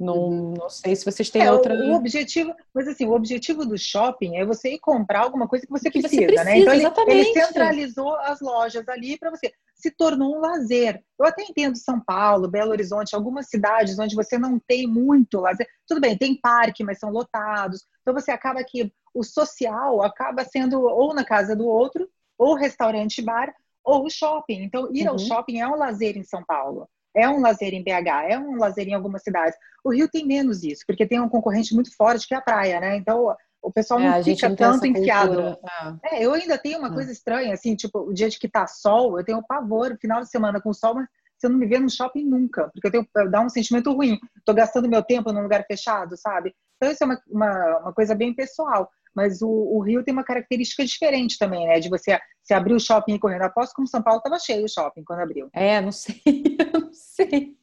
[0.00, 0.54] Não, uhum.
[0.54, 1.74] não sei se vocês têm é, outra.
[1.74, 5.70] O, objetivo, mas assim, o objetivo do shopping é você ir comprar alguma coisa que
[5.70, 6.58] você, que precisa, você precisa, né?
[6.58, 9.52] Então ele, ele, centralizou as lojas ali para você.
[9.74, 11.04] Se tornou um lazer.
[11.18, 15.68] Eu até entendo São Paulo, Belo Horizonte, algumas cidades onde você não tem muito lazer.
[15.86, 17.84] Tudo bem, tem parque, mas são lotados.
[18.00, 22.08] Então você acaba que o social acaba sendo ou na casa do outro,
[22.38, 24.62] ou restaurante bar, ou shopping.
[24.62, 25.10] Então, ir uhum.
[25.10, 26.88] ao shopping é um lazer em São Paulo.
[27.14, 29.56] É um lazer em BH, é um lazer em algumas cidades.
[29.84, 32.80] O Rio tem menos isso, porque tem um concorrente muito forte que é a praia,
[32.80, 32.96] né?
[32.96, 35.58] Então, o pessoal é, não fica não tanto enfiado.
[36.02, 36.16] É.
[36.16, 36.24] é.
[36.24, 36.92] eu ainda tenho uma é.
[36.92, 40.30] coisa estranha, assim, tipo, o dia de que tá sol, eu tenho pavor, final de
[40.30, 41.06] semana com sol, mas
[41.38, 44.18] você não me vê no shopping nunca, porque eu tenho, dá um sentimento ruim.
[44.44, 46.54] Tô gastando meu tempo num lugar fechado, sabe?
[46.76, 48.90] Então, isso é uma, uma, uma coisa bem pessoal.
[49.14, 51.80] Mas o, o, Rio tem uma característica diferente também, né?
[51.80, 53.42] De você se abrir o shopping e correndo.
[53.42, 55.48] Aposto como São Paulo estava cheio o shopping quando abriu.
[55.52, 56.22] É, não sei,
[56.72, 57.56] eu não sei.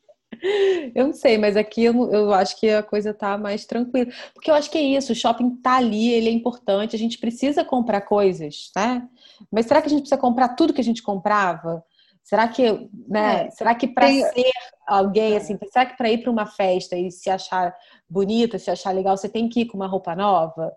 [0.93, 4.11] Eu não sei, mas aqui eu, eu, acho que a coisa tá mais tranquila.
[4.33, 7.17] Porque eu acho que é isso, o shopping tá ali, ele é importante, a gente
[7.17, 9.07] precisa comprar coisas, né?
[9.51, 11.83] Mas será que a gente precisa comprar tudo que a gente comprava?
[12.23, 13.45] Será que, né?
[13.47, 14.21] É, será que para tem...
[14.21, 14.51] ser
[14.85, 15.37] alguém é.
[15.37, 17.73] assim, será que para ir para uma festa e se achar
[18.09, 20.75] bonita, se achar legal, você tem que ir com uma roupa nova?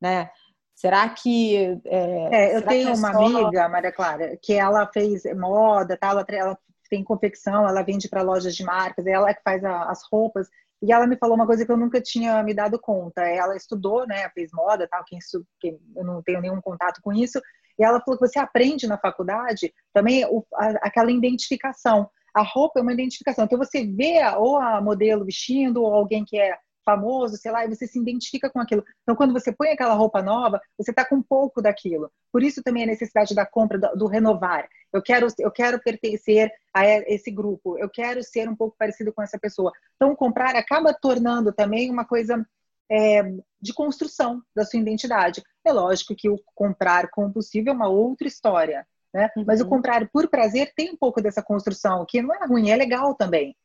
[0.00, 0.30] Né?
[0.74, 1.80] Será que.
[1.86, 3.24] É, é eu tenho é uma só...
[3.24, 6.08] amiga, Maria Clara, que ela fez moda, tá?
[6.08, 6.58] ela, ela
[6.90, 10.48] tem confecção, ela vende para lojas de marcas, ela é que faz a, as roupas.
[10.82, 13.22] E ela me falou uma coisa que eu nunca tinha me dado conta.
[13.22, 14.28] Ela estudou, né?
[14.30, 15.02] Fez moda, tal.
[15.04, 15.18] Quem,
[15.58, 17.40] quem eu não tenho nenhum contato com isso.
[17.78, 22.10] E ela falou que você aprende na faculdade também o, a, aquela identificação.
[22.34, 23.46] A roupa é uma identificação.
[23.46, 27.68] Então você vê ou a modelo vestindo ou alguém que é famoso, sei lá, e
[27.68, 28.84] você se identifica com aquilo.
[29.02, 32.10] Então, quando você põe aquela roupa nova, você está com um pouco daquilo.
[32.32, 34.68] Por isso também a necessidade da compra, do, do, renovar.
[34.92, 39.20] Eu quero, eu quero pertencer a esse grupo, eu quero ser um pouco parecido com
[39.20, 39.72] essa pessoa.
[39.96, 42.46] Então, comprar acaba tornando também uma coisa
[42.90, 43.22] é,
[43.60, 45.42] de construção da sua identidade.
[45.64, 49.30] É lógico que o comprar compulsivo é uma outra história, né?
[49.36, 49.44] Uhum.
[49.46, 52.76] Mas o comprar por prazer tem um pouco dessa construção, que não é ruim, é
[52.76, 53.56] legal também.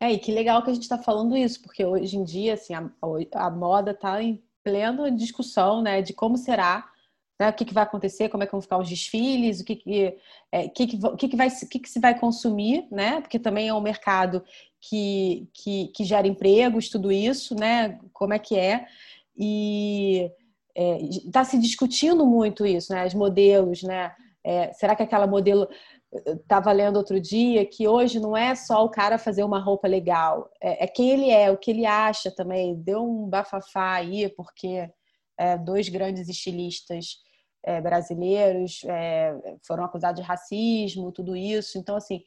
[0.00, 2.72] É, e que legal que a gente está falando isso, porque hoje em dia, assim,
[2.72, 2.88] a,
[3.34, 6.88] a moda está em plena discussão, né, de como será,
[7.40, 9.76] né, o que, que vai acontecer, como é que vão ficar os desfiles, o que
[9.76, 10.16] que,
[10.52, 13.74] é, que, que, que, que, vai, que, que se vai consumir, né, porque também é
[13.74, 14.44] um mercado
[14.80, 18.86] que, que, que gera empregos, tudo isso, né, como é que é,
[19.36, 20.30] e
[20.76, 24.12] está é, se discutindo muito isso, né, os modelos, né,
[24.44, 25.68] é, será que aquela modelo
[26.12, 30.50] estava lendo outro dia que hoje não é só o cara fazer uma roupa legal,
[30.60, 32.74] é, é quem ele é, o que ele acha também.
[32.74, 34.90] Deu um bafafá aí, porque
[35.36, 37.18] é, dois grandes estilistas
[37.62, 41.78] é, brasileiros é, foram acusados de racismo, tudo isso.
[41.78, 42.24] Então, assim,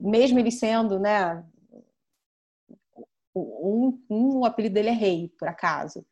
[0.00, 1.44] mesmo ele sendo, né?
[3.34, 6.04] Um, um o apelido dele é rei, por acaso.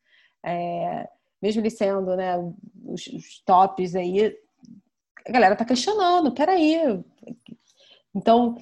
[0.45, 1.07] É,
[1.41, 2.37] mesmo ele sendo, né,
[2.85, 4.37] os, os tops aí,
[5.27, 6.77] a galera tá questionando, peraí.
[8.15, 8.57] Então,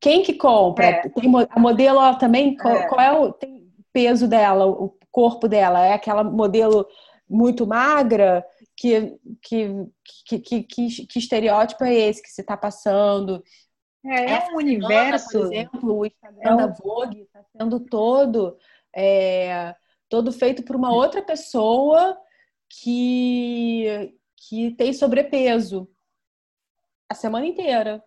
[0.00, 0.86] quem que compra?
[0.86, 1.08] É.
[1.08, 3.34] Tem, a modelo também, qual é, qual é o
[3.92, 5.84] peso dela, o corpo dela?
[5.84, 6.86] É aquela modelo
[7.28, 8.44] muito magra?
[8.78, 9.68] Que, que,
[10.26, 13.42] que, que, que, que estereótipo é esse que se está passando?
[14.04, 15.30] É, é um universo.
[15.30, 18.56] Semana, por exemplo, o Instagram é da Vogue está sendo todo,
[18.94, 19.74] é,
[20.08, 22.16] todo feito por uma outra pessoa
[22.68, 24.14] que,
[24.48, 25.88] que tem sobrepeso
[27.08, 28.02] a semana inteira.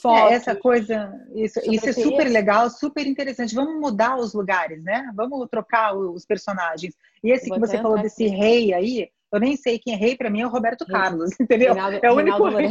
[0.00, 3.54] Foto, é, essa coisa, isso, isso é super legal, super interessante.
[3.54, 5.10] Vamos mudar os lugares, né?
[5.14, 6.94] Vamos trocar os personagens.
[7.22, 10.30] E esse que você falou desse rei aí, eu nem sei quem é rei, para
[10.30, 11.72] mim é o Roberto Carlos, entendeu?
[11.74, 12.68] Reinaldo, é o único rei.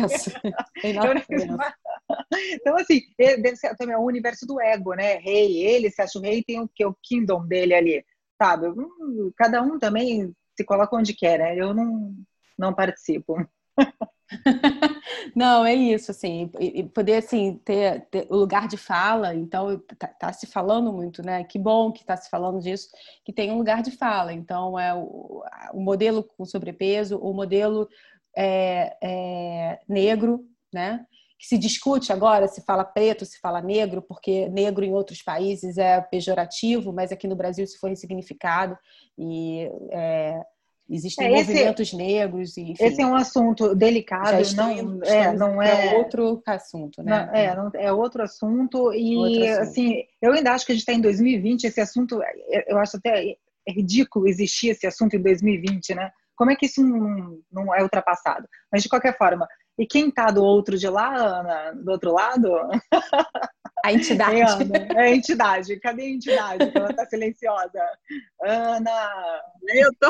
[2.53, 5.15] então, assim, deve ser também o universo do ego, né?
[5.15, 6.85] Rei, ele se acha o rei, tem o que?
[6.85, 8.05] O kingdom dele ali,
[8.37, 8.67] sabe?
[8.67, 11.55] Hum, cada um também se coloca onde quer, né?
[11.57, 12.15] Eu não,
[12.57, 13.35] não participo.
[15.35, 16.49] Não, é isso, assim,
[16.93, 21.43] poder, assim, ter, ter o lugar de fala, então, tá, tá, se falando muito, né,
[21.43, 22.89] que bom que tá se falando disso,
[23.23, 27.87] que tem um lugar de fala, então, é o, o modelo com sobrepeso, o modelo
[28.35, 31.05] é, é, negro, né,
[31.37, 35.77] que se discute agora se fala preto, se fala negro, porque negro em outros países
[35.77, 38.77] é pejorativo, mas aqui no Brasil isso foi ressignificado
[39.17, 39.69] e...
[39.91, 40.41] É,
[40.87, 45.61] Existem é, esse, movimentos negros e enfim, esse é um assunto delicado, não é, não
[45.61, 47.25] é, é outro assunto, né?
[47.25, 49.61] Não, é, não, é outro assunto e outro assunto.
[49.61, 52.21] assim, eu ainda acho que a gente está em 2020, esse assunto,
[52.67, 53.35] eu acho até
[53.67, 56.11] ridículo existir esse assunto em 2020, né?
[56.35, 58.47] Como é que isso não, não é ultrapassado?
[58.71, 59.47] Mas de qualquer forma,
[59.79, 62.51] e quem está do outro de lá, Ana, do outro lado?
[63.85, 64.39] A entidade.
[64.95, 65.79] É, a entidade.
[65.79, 66.71] Cadê a entidade?
[66.73, 67.79] Ela está silenciosa.
[68.41, 69.41] Ana,
[69.75, 70.09] eu tô.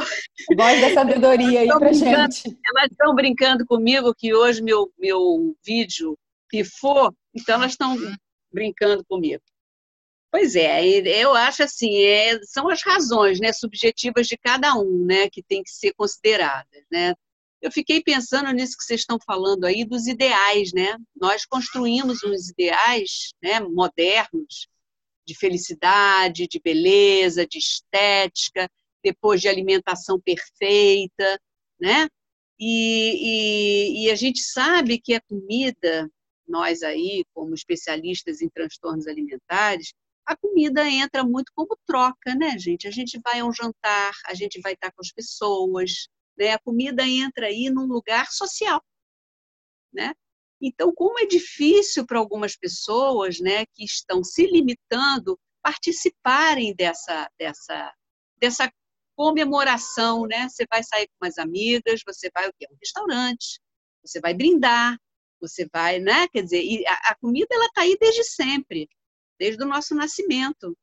[0.55, 2.57] Voz da sabedoria aí pra gente.
[2.69, 7.97] Elas estão brincando comigo que hoje meu, meu vídeo pifou, então elas estão
[8.49, 9.43] brincando comigo.
[10.31, 10.85] Pois é,
[11.21, 15.61] eu acho assim, é, são as razões né, subjetivas de cada um, né, que tem
[15.63, 17.13] que ser consideradas, né?
[17.65, 20.95] Eu fiquei pensando nisso que vocês estão falando aí dos ideais, né?
[21.19, 24.67] Nós construímos uns ideais, né, modernos
[25.25, 28.69] de felicidade, de beleza, de estética,
[29.03, 31.41] depois de alimentação perfeita,
[31.81, 32.07] né?
[32.59, 36.07] E, e, e a gente sabe que a comida,
[36.47, 39.91] nós aí, como especialistas em transtornos alimentares,
[40.23, 42.87] a comida entra muito como troca, né, gente?
[42.87, 46.51] A gente vai a um jantar, a gente vai estar com as pessoas, né?
[46.53, 48.83] A comida entra aí num lugar social,
[49.93, 50.13] né?
[50.61, 57.93] Então, como é difícil para algumas pessoas, né, que estão se limitando, participarem dessa dessa
[58.37, 58.71] dessa
[59.15, 60.47] comemoração, né?
[60.49, 62.67] Você vai sair com umas amigas, você vai o quê?
[62.71, 63.59] Um restaurante,
[64.03, 64.97] você vai brindar,
[65.39, 66.27] você vai, né?
[66.29, 68.89] Quer dizer, a, a comida ela está aí desde sempre,
[69.39, 70.77] desde o nosso nascimento,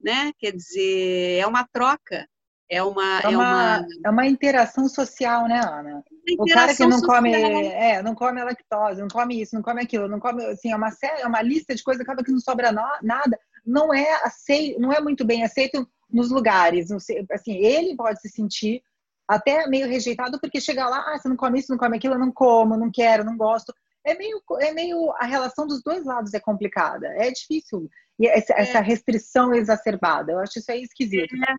[0.00, 0.32] né?
[0.38, 2.28] Quer dizer, é uma troca,
[2.70, 6.04] é uma, é, uma, é uma, é uma interação social, né, Ana?
[6.38, 7.16] O cara que não social.
[7.16, 10.76] come, é, não come lactose, não come isso, não come aquilo, não come, assim, é
[10.76, 14.22] uma série, é uma lista de coisas, acaba que não sobra no, nada, não é
[14.22, 18.82] aceito, não é muito bem aceito nos lugares, assim, ele pode se sentir
[19.26, 22.18] até meio rejeitado porque chega lá, ah, você não come isso, não come aquilo, eu
[22.18, 23.74] não como, não quero, não gosto.
[24.04, 27.88] é meio, é meio a relação dos dois lados é complicada, é difícil.
[28.18, 28.62] E essa, é.
[28.62, 31.34] essa restrição exacerbada, eu acho isso aí esquisito.
[31.34, 31.54] É,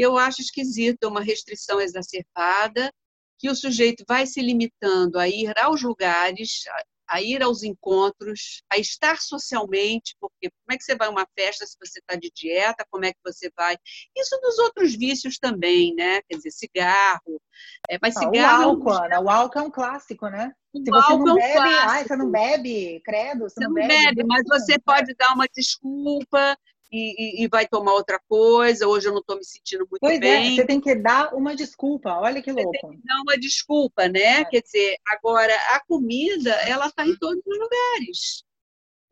[0.00, 2.92] eu acho esquisito uma restrição exacerbada,
[3.38, 6.62] que o sujeito vai se limitando a ir aos lugares,
[7.08, 11.26] a ir aos encontros, a estar socialmente, porque como é que você vai a uma
[11.38, 13.76] festa se você está de dieta, como é que você vai?
[14.16, 16.20] Isso dos outros vícios também, né?
[16.28, 17.40] Quer dizer, cigarro.
[17.88, 18.64] É, mas cigarro.
[18.64, 20.52] O álcool, Ana, o álcool é um clássico, né?
[20.72, 23.72] O se você não bebe, é um ai, você não bebe, credo, você, você não,
[23.72, 23.88] bebe.
[23.88, 26.56] bebe mas você pode dar uma desculpa,
[26.90, 30.20] e, e, vai tomar outra coisa, hoje eu não estou me sentindo muito pois é,
[30.20, 30.52] bem.
[30.52, 32.70] É, você tem que dar uma desculpa, olha que louco.
[32.72, 34.40] Você tem que dar uma desculpa, né?
[34.40, 34.44] É.
[34.44, 38.44] Quer dizer, agora a comida, ela está em todos os lugares,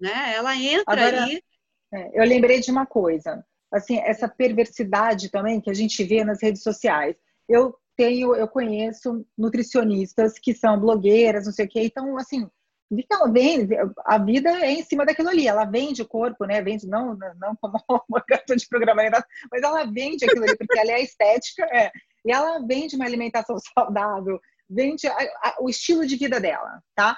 [0.01, 0.35] né?
[0.35, 1.43] Ela entra agora, aí.
[1.93, 6.43] É, eu lembrei de uma coisa, assim, essa perversidade também que a gente vê nas
[6.43, 7.15] redes sociais.
[7.47, 12.49] Eu tenho, eu conheço nutricionistas que são blogueiras, não sei o quê, então, assim,
[13.11, 16.63] ela vende, a vida é em cima daquilo ali, ela vende o corpo, né?
[16.63, 20.93] Vende, não, não como uma carta de programação, mas ela vende aquilo ali, porque ela
[20.93, 21.91] é estética, é,
[22.25, 27.17] e ela vende uma alimentação saudável, vende a, a, o estilo de vida dela, tá?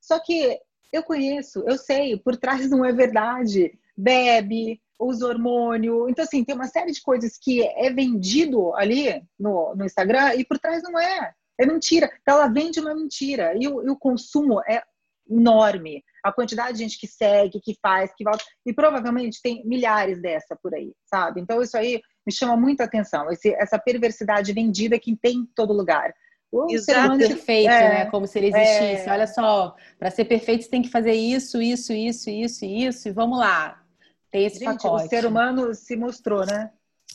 [0.00, 0.58] Só que
[0.92, 3.78] eu conheço, eu sei, por trás não é verdade.
[3.96, 6.08] Bebe, usa hormônio.
[6.08, 10.44] Então, assim, tem uma série de coisas que é vendido ali no, no Instagram e
[10.44, 11.34] por trás não é.
[11.60, 12.10] É mentira.
[12.22, 13.54] Então, ela vende uma mentira.
[13.56, 14.82] E o, e o consumo é
[15.28, 16.02] enorme.
[16.24, 18.44] A quantidade de gente que segue, que faz, que volta.
[18.66, 21.40] E provavelmente tem milhares dessa por aí, sabe?
[21.40, 23.30] Então, isso aí me chama muita atenção.
[23.30, 26.12] Esse, essa perversidade vendida que tem em todo lugar.
[26.50, 28.06] O Exato, perfeito, é, né?
[28.06, 29.08] Como se ele existisse.
[29.08, 29.12] É...
[29.12, 33.12] Olha só, para ser perfeito você tem que fazer isso, isso, isso, isso, isso, e
[33.12, 33.82] vamos lá.
[34.30, 35.06] Tem esse Gente, pacote.
[35.06, 36.70] O ser humano se mostrou, né?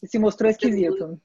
[0.06, 1.20] Se mostrou esquisito.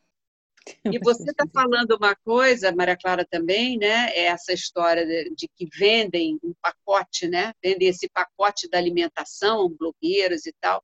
[0.85, 4.11] E você está falando uma coisa, Maria Clara também, né?
[4.11, 7.53] É essa história de, de, que vendem um pacote, né?
[7.63, 10.83] Vendem esse pacote da alimentação, blogueiros e tal.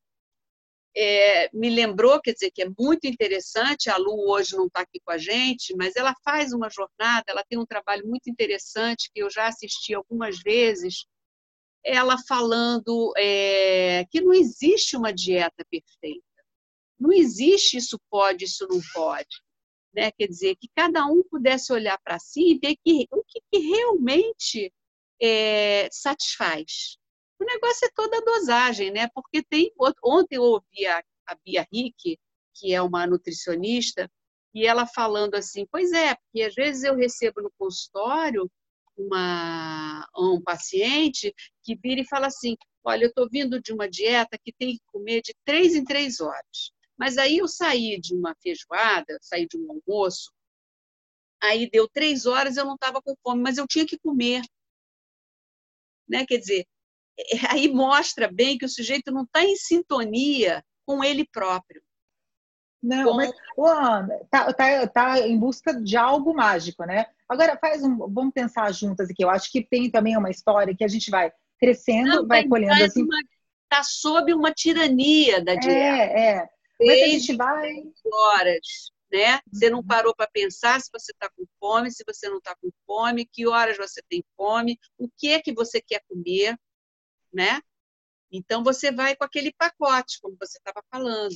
[0.96, 3.90] É, me lembrou, quer dizer, que é muito interessante.
[3.90, 7.44] A Lu hoje não está aqui com a gente, mas ela faz uma jornada, ela
[7.48, 11.06] tem um trabalho muito interessante que eu já assisti algumas vezes.
[11.84, 16.22] Ela falando é, que não existe uma dieta perfeita.
[16.98, 19.43] Não existe isso pode, isso não pode
[19.94, 20.10] né?
[20.12, 23.58] Quer dizer, que cada um pudesse olhar para si e ver que, o que, que
[23.58, 24.72] realmente
[25.20, 26.98] é, satisfaz.
[27.40, 29.08] O negócio é toda a dosagem, né?
[29.14, 29.72] Porque tem.
[30.02, 32.18] Ontem eu ouvi a, a Bia Rick,
[32.54, 34.10] que é uma nutricionista,
[34.54, 38.50] e ela falando assim: pois é, porque às vezes eu recebo no consultório
[38.96, 44.38] uma, um paciente que vira e fala assim: olha, eu estou vindo de uma dieta
[44.42, 46.72] que tem que comer de três em três horas.
[46.98, 50.32] Mas aí eu saí de uma feijoada, saí de um almoço,
[51.42, 54.42] aí deu três horas, eu não estava com fome, mas eu tinha que comer.
[56.08, 56.24] Né?
[56.26, 56.66] Quer dizer,
[57.18, 61.82] é, é, aí mostra bem que o sujeito não está em sintonia com ele próprio.
[62.82, 63.16] Não, com...
[63.16, 67.06] mas o Ana tá, tá, tá em busca de algo mágico, né?
[67.28, 69.24] Agora faz um, vamos pensar juntas aqui.
[69.24, 72.84] Eu acho que tem também uma história que a gente vai crescendo, não, vai colhendo
[72.84, 73.06] assim.
[73.64, 75.74] Está sob uma tirania da dieta.
[75.74, 76.48] É, é.
[76.86, 77.82] Mas a gente vai.
[78.12, 79.40] horas, né?
[79.52, 79.86] Você não uhum.
[79.86, 83.46] parou para pensar se você está com fome, se você não está com fome, que
[83.46, 86.58] horas você tem fome, o que é que você quer comer,
[87.32, 87.60] né?
[88.30, 91.34] Então você vai com aquele pacote, como você estava falando.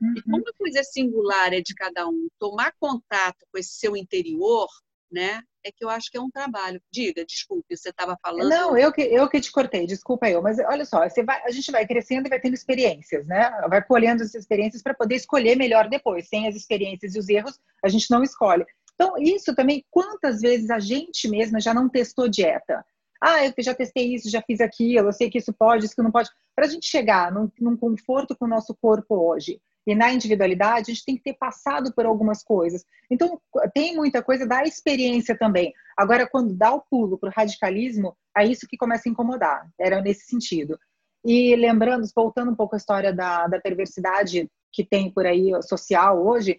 [0.00, 0.14] Uhum.
[0.16, 4.68] E como a coisa singular é de cada um, tomar contato com esse seu interior,
[5.10, 5.42] né?
[5.64, 6.80] É que eu acho que é um trabalho.
[6.90, 8.48] Diga, desculpe, você estava falando.
[8.48, 10.40] Não, eu que, eu que te cortei, desculpa eu.
[10.40, 13.50] Mas olha só, você vai, a gente vai crescendo e vai tendo experiências, né?
[13.68, 16.28] Vai colhendo essas experiências para poder escolher melhor depois.
[16.28, 18.64] Sem as experiências e os erros, a gente não escolhe.
[18.94, 22.84] Então, isso também, quantas vezes a gente mesma já não testou dieta?
[23.22, 26.02] Ah, eu já testei isso, já fiz aquilo, eu sei que isso pode, isso que
[26.02, 26.30] não pode.
[26.54, 30.92] Para a gente chegar num, num conforto com o nosso corpo hoje, e na individualidade,
[30.92, 32.84] a gente tem que ter passado por algumas coisas.
[33.10, 33.40] Então,
[33.74, 35.72] tem muita coisa da experiência também.
[35.96, 39.68] Agora, quando dá o pulo para o radicalismo, é isso que começa a incomodar.
[39.76, 40.78] Era nesse sentido.
[41.24, 46.24] E lembrando, voltando um pouco à história da, da perversidade que tem por aí social
[46.24, 46.56] hoje,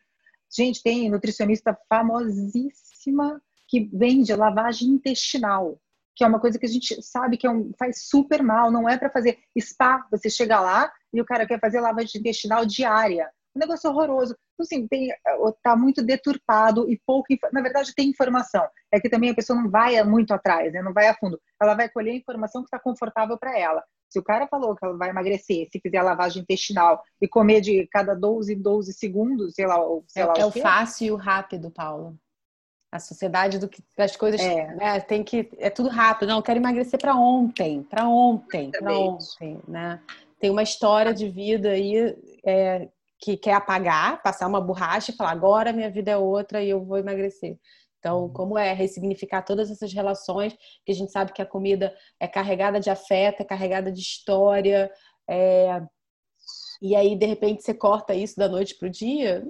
[0.53, 5.79] gente, tem nutricionista famosíssima que vende lavagem intestinal
[6.15, 8.87] que é uma coisa que a gente sabe que é um, faz super mal, não
[8.87, 13.29] é para fazer spa, você chega lá e o cara quer fazer lavagem intestinal diária.
[13.55, 14.35] Um negócio horroroso.
[14.53, 15.13] Então, assim, tem,
[15.61, 18.65] tá muito deturpado e pouco, na verdade tem informação.
[18.91, 20.81] É que também a pessoa não vai muito atrás, né?
[20.81, 21.39] não vai a fundo.
[21.61, 23.83] Ela vai colher a informação que está confortável para ela.
[24.09, 27.61] Se o cara falou que ela vai emagrecer, se fizer a lavagem intestinal e comer
[27.61, 29.77] de cada 12 12 segundos, sei lá,
[30.07, 32.17] sei é, lá é o, o fácil e o rápido, Paulo.
[32.91, 34.75] A sociedade do que as coisas é.
[34.75, 36.29] Né, tem que é tudo rápido.
[36.29, 40.01] Não, eu quero emagrecer para ontem, para ontem, para ontem, né?
[40.39, 42.15] Tem uma história de vida aí
[42.45, 42.89] é,
[43.19, 46.83] que quer apagar, passar uma borracha e falar agora minha vida é outra e eu
[46.83, 47.57] vou emagrecer.
[47.99, 48.33] Então, uhum.
[48.33, 52.79] como é ressignificar todas essas relações, que a gente sabe que a comida é carregada
[52.79, 54.91] de afeto, é carregada de história,
[55.29, 55.83] é...
[56.81, 59.45] e aí de repente você corta isso da noite para o dia,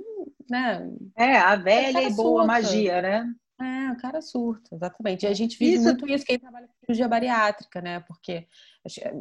[0.52, 0.86] né?
[1.16, 2.48] É, a velha e boa surta.
[2.48, 3.34] magia, né?
[3.62, 5.24] É, o cara surta, exatamente.
[5.24, 5.84] E a gente vive isso...
[5.86, 8.02] muito isso quem trabalha com cirurgia bariátrica, né?
[8.02, 8.48] Porque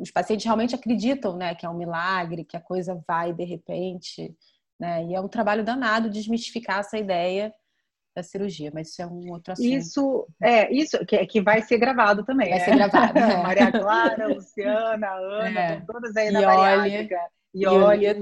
[0.01, 4.35] os pacientes realmente acreditam, né, que é um milagre, que a coisa vai de repente,
[4.79, 5.05] né?
[5.05, 7.55] E é um trabalho danado desmistificar essa ideia
[8.17, 9.69] da cirurgia, mas isso é um outro assunto.
[9.69, 12.49] Isso, é, isso que, que vai ser gravado também.
[12.49, 12.65] Vai né?
[12.65, 13.19] ser gravado.
[13.19, 13.37] É.
[13.43, 15.81] Maria Clara, Luciana, Ana, é.
[15.81, 17.21] todas aí na bariátrica.
[17.55, 18.17] E olha,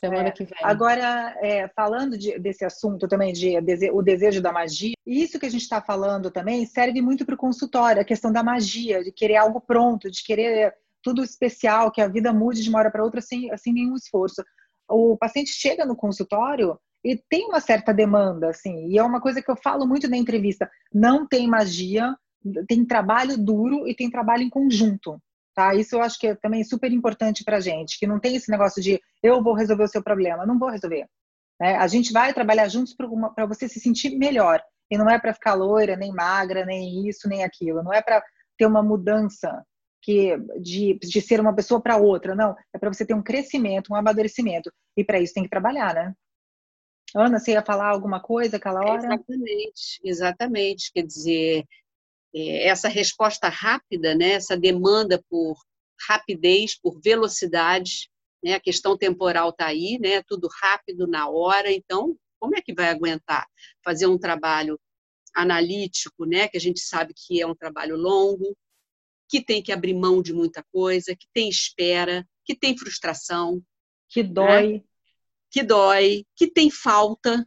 [0.00, 0.30] semana é.
[0.32, 0.58] que vem.
[0.62, 5.46] Agora, é, falando de, desse assunto também, de, de, o desejo da magia, isso que
[5.46, 9.12] a gente está falando também serve muito para o consultório, a questão da magia, de
[9.12, 13.04] querer algo pronto, de querer tudo especial, que a vida mude de uma hora para
[13.04, 14.42] outra sem, sem nenhum esforço.
[14.88, 19.40] O paciente chega no consultório e tem uma certa demanda, assim, e é uma coisa
[19.40, 22.14] que eu falo muito na entrevista: não tem magia,
[22.66, 25.20] tem trabalho duro e tem trabalho em conjunto.
[25.54, 25.74] Tá?
[25.74, 28.82] Isso eu acho que é também super importante para gente, que não tem esse negócio
[28.82, 31.06] de eu vou resolver o seu problema, não vou resolver.
[31.60, 31.76] Né?
[31.76, 34.62] A gente vai trabalhar juntos para você se sentir melhor.
[34.90, 37.82] E não é para ficar loira, nem magra, nem isso, nem aquilo.
[37.82, 38.22] Não é para
[38.58, 39.64] ter uma mudança
[40.02, 42.56] que de, de ser uma pessoa para outra, não.
[42.74, 44.72] É para você ter um crescimento, um amadurecimento.
[44.96, 46.14] E para isso tem que trabalhar, né?
[47.14, 49.04] Ana, você ia falar alguma coisa aquela hora?
[49.04, 50.92] Exatamente, exatamente.
[50.92, 51.64] Quer dizer,
[52.34, 55.56] essa resposta rápida, né, essa demanda por
[56.08, 58.08] rapidez, por velocidade,
[58.42, 62.72] né, a questão temporal está aí, né, tudo rápido na hora, então como é que
[62.72, 63.46] vai aguentar
[63.84, 64.80] fazer um trabalho
[65.34, 68.56] analítico, né, que a gente sabe que é um trabalho longo,
[69.28, 73.62] que tem que abrir mão de muita coisa, que tem espera, que tem frustração,
[74.08, 74.82] que dói, né?
[75.50, 77.46] que dói, que tem falta,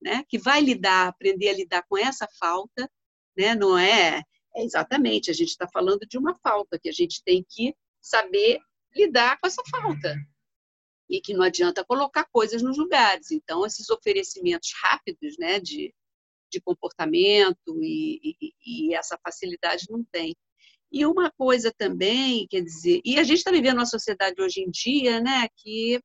[0.00, 2.90] né, que vai lidar, aprender a lidar com essa falta
[3.36, 3.54] né?
[3.54, 4.22] Não é,
[4.54, 8.58] é exatamente, a gente está falando de uma falta que a gente tem que saber
[8.94, 10.16] lidar com essa falta
[11.08, 13.30] e que não adianta colocar coisas nos lugares.
[13.30, 15.92] Então, esses oferecimentos rápidos, né, de,
[16.50, 20.36] de comportamento e, e, e essa facilidade não tem.
[20.92, 24.70] E uma coisa também, quer dizer, e a gente está vivendo uma sociedade hoje em
[24.70, 26.00] dia, né, que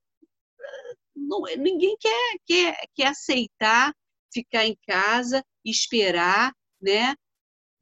[0.59, 3.93] ah, não, ninguém quer, quer, quer aceitar
[4.36, 7.15] ficar em casa, esperar, né,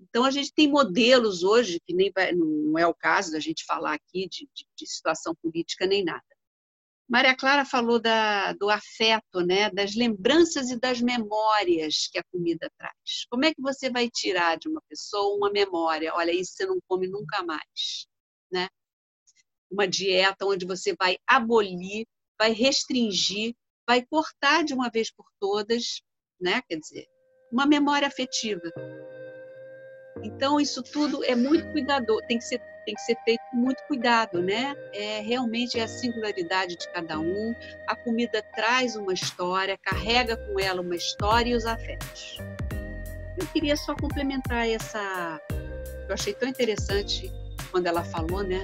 [0.09, 3.63] então, a gente tem modelos hoje, que nem vai, não é o caso da gente
[3.65, 6.23] falar aqui de, de, de situação política nem nada.
[7.07, 12.71] Maria Clara falou da, do afeto, né, das lembranças e das memórias que a comida
[12.77, 13.25] traz.
[13.29, 16.13] Como é que você vai tirar de uma pessoa uma memória?
[16.13, 18.07] Olha, isso você não come nunca mais,
[18.51, 18.67] né?
[19.69, 22.05] Uma dieta onde você vai abolir,
[22.39, 23.53] vai restringir,
[23.87, 26.01] vai cortar de uma vez por todas,
[26.39, 26.61] né?
[26.67, 27.07] Quer dizer,
[27.53, 28.73] uma memória afetiva.
[30.23, 33.81] Então, isso tudo é muito cuidado, tem que ser, tem que ser feito com muito
[33.87, 34.75] cuidado, né?
[34.91, 37.53] É, realmente é a singularidade de cada um.
[37.87, 42.39] A comida traz uma história, carrega com ela uma história e os afetos.
[43.37, 45.39] Eu queria só complementar essa.
[46.07, 47.31] Eu achei tão interessante
[47.71, 48.63] quando ela falou, né?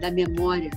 [0.00, 0.70] Da memória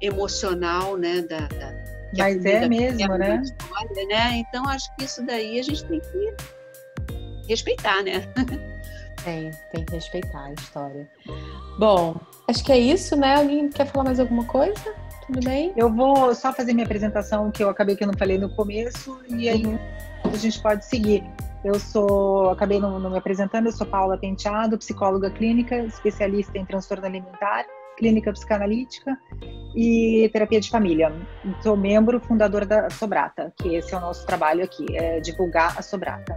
[0.00, 1.22] emocional, né?
[1.22, 1.85] Da, da
[2.16, 3.42] mas é mesmo, é né?
[3.42, 4.36] História, né?
[4.36, 6.34] Então, acho que isso daí a gente tem que
[7.48, 8.22] respeitar, né?
[9.24, 11.10] Tem, tem que respeitar a história.
[11.80, 12.14] Bom,
[12.46, 13.34] acho que é isso, né?
[13.34, 14.94] Alguém quer falar mais alguma coisa?
[15.26, 15.72] Tudo bem?
[15.76, 19.20] Eu vou só fazer minha apresentação, que eu acabei que eu não falei no começo,
[19.28, 19.78] e aí uhum.
[20.32, 21.24] a gente pode seguir.
[21.64, 26.64] Eu sou, acabei não, não me apresentando, eu sou Paula Penteado, psicóloga clínica, especialista em
[26.64, 29.18] transtorno alimentar, clínica psicanalítica
[29.74, 31.12] e terapia de família.
[31.62, 35.82] Sou membro fundador da Sobrata, que esse é o nosso trabalho aqui, é divulgar a
[35.82, 36.36] Sobrata.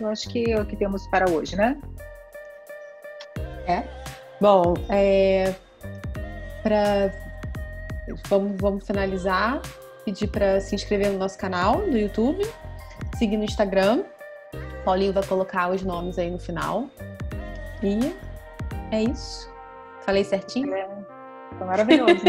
[0.00, 1.76] Eu acho que é o que temos para hoje, né?
[3.66, 3.82] É.
[4.40, 5.54] Bom, é,
[6.62, 7.12] para
[8.28, 9.60] vamos, vamos finalizar.
[10.08, 12.42] Pedir para se inscrever no nosso canal do YouTube,
[13.18, 14.04] seguir no Instagram.
[14.82, 16.88] Paulinho vai colocar os nomes aí no final.
[17.82, 18.16] E
[18.90, 19.52] é isso.
[20.06, 20.72] Falei certinho?
[20.72, 20.88] É.
[21.56, 22.22] Foi maravilhoso.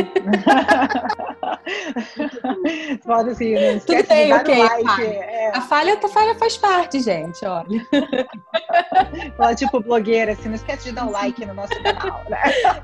[3.05, 4.57] Pode assim, não Tudo bem, ok.
[4.57, 5.03] like.
[5.03, 5.51] É.
[5.53, 7.85] A, falha, a falha faz parte, gente, olha.
[9.37, 12.41] Ela tipo blogueira, assim, não esquece de dar um like no nosso canal, né?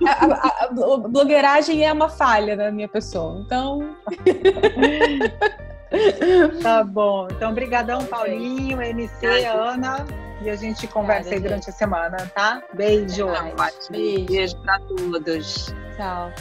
[0.08, 0.68] A, a, a,
[1.08, 3.96] blogueiragem é uma falha da minha pessoa, então.
[6.62, 7.28] tá bom.
[7.32, 10.06] Então, brigadão, Paulinho, MC, Ana.
[10.46, 12.62] E a gente conversa aí durante a semana, tá?
[12.72, 13.26] Beijo.
[13.90, 15.74] Beijo, Beijo para todos.
[15.98, 16.32] Tchau.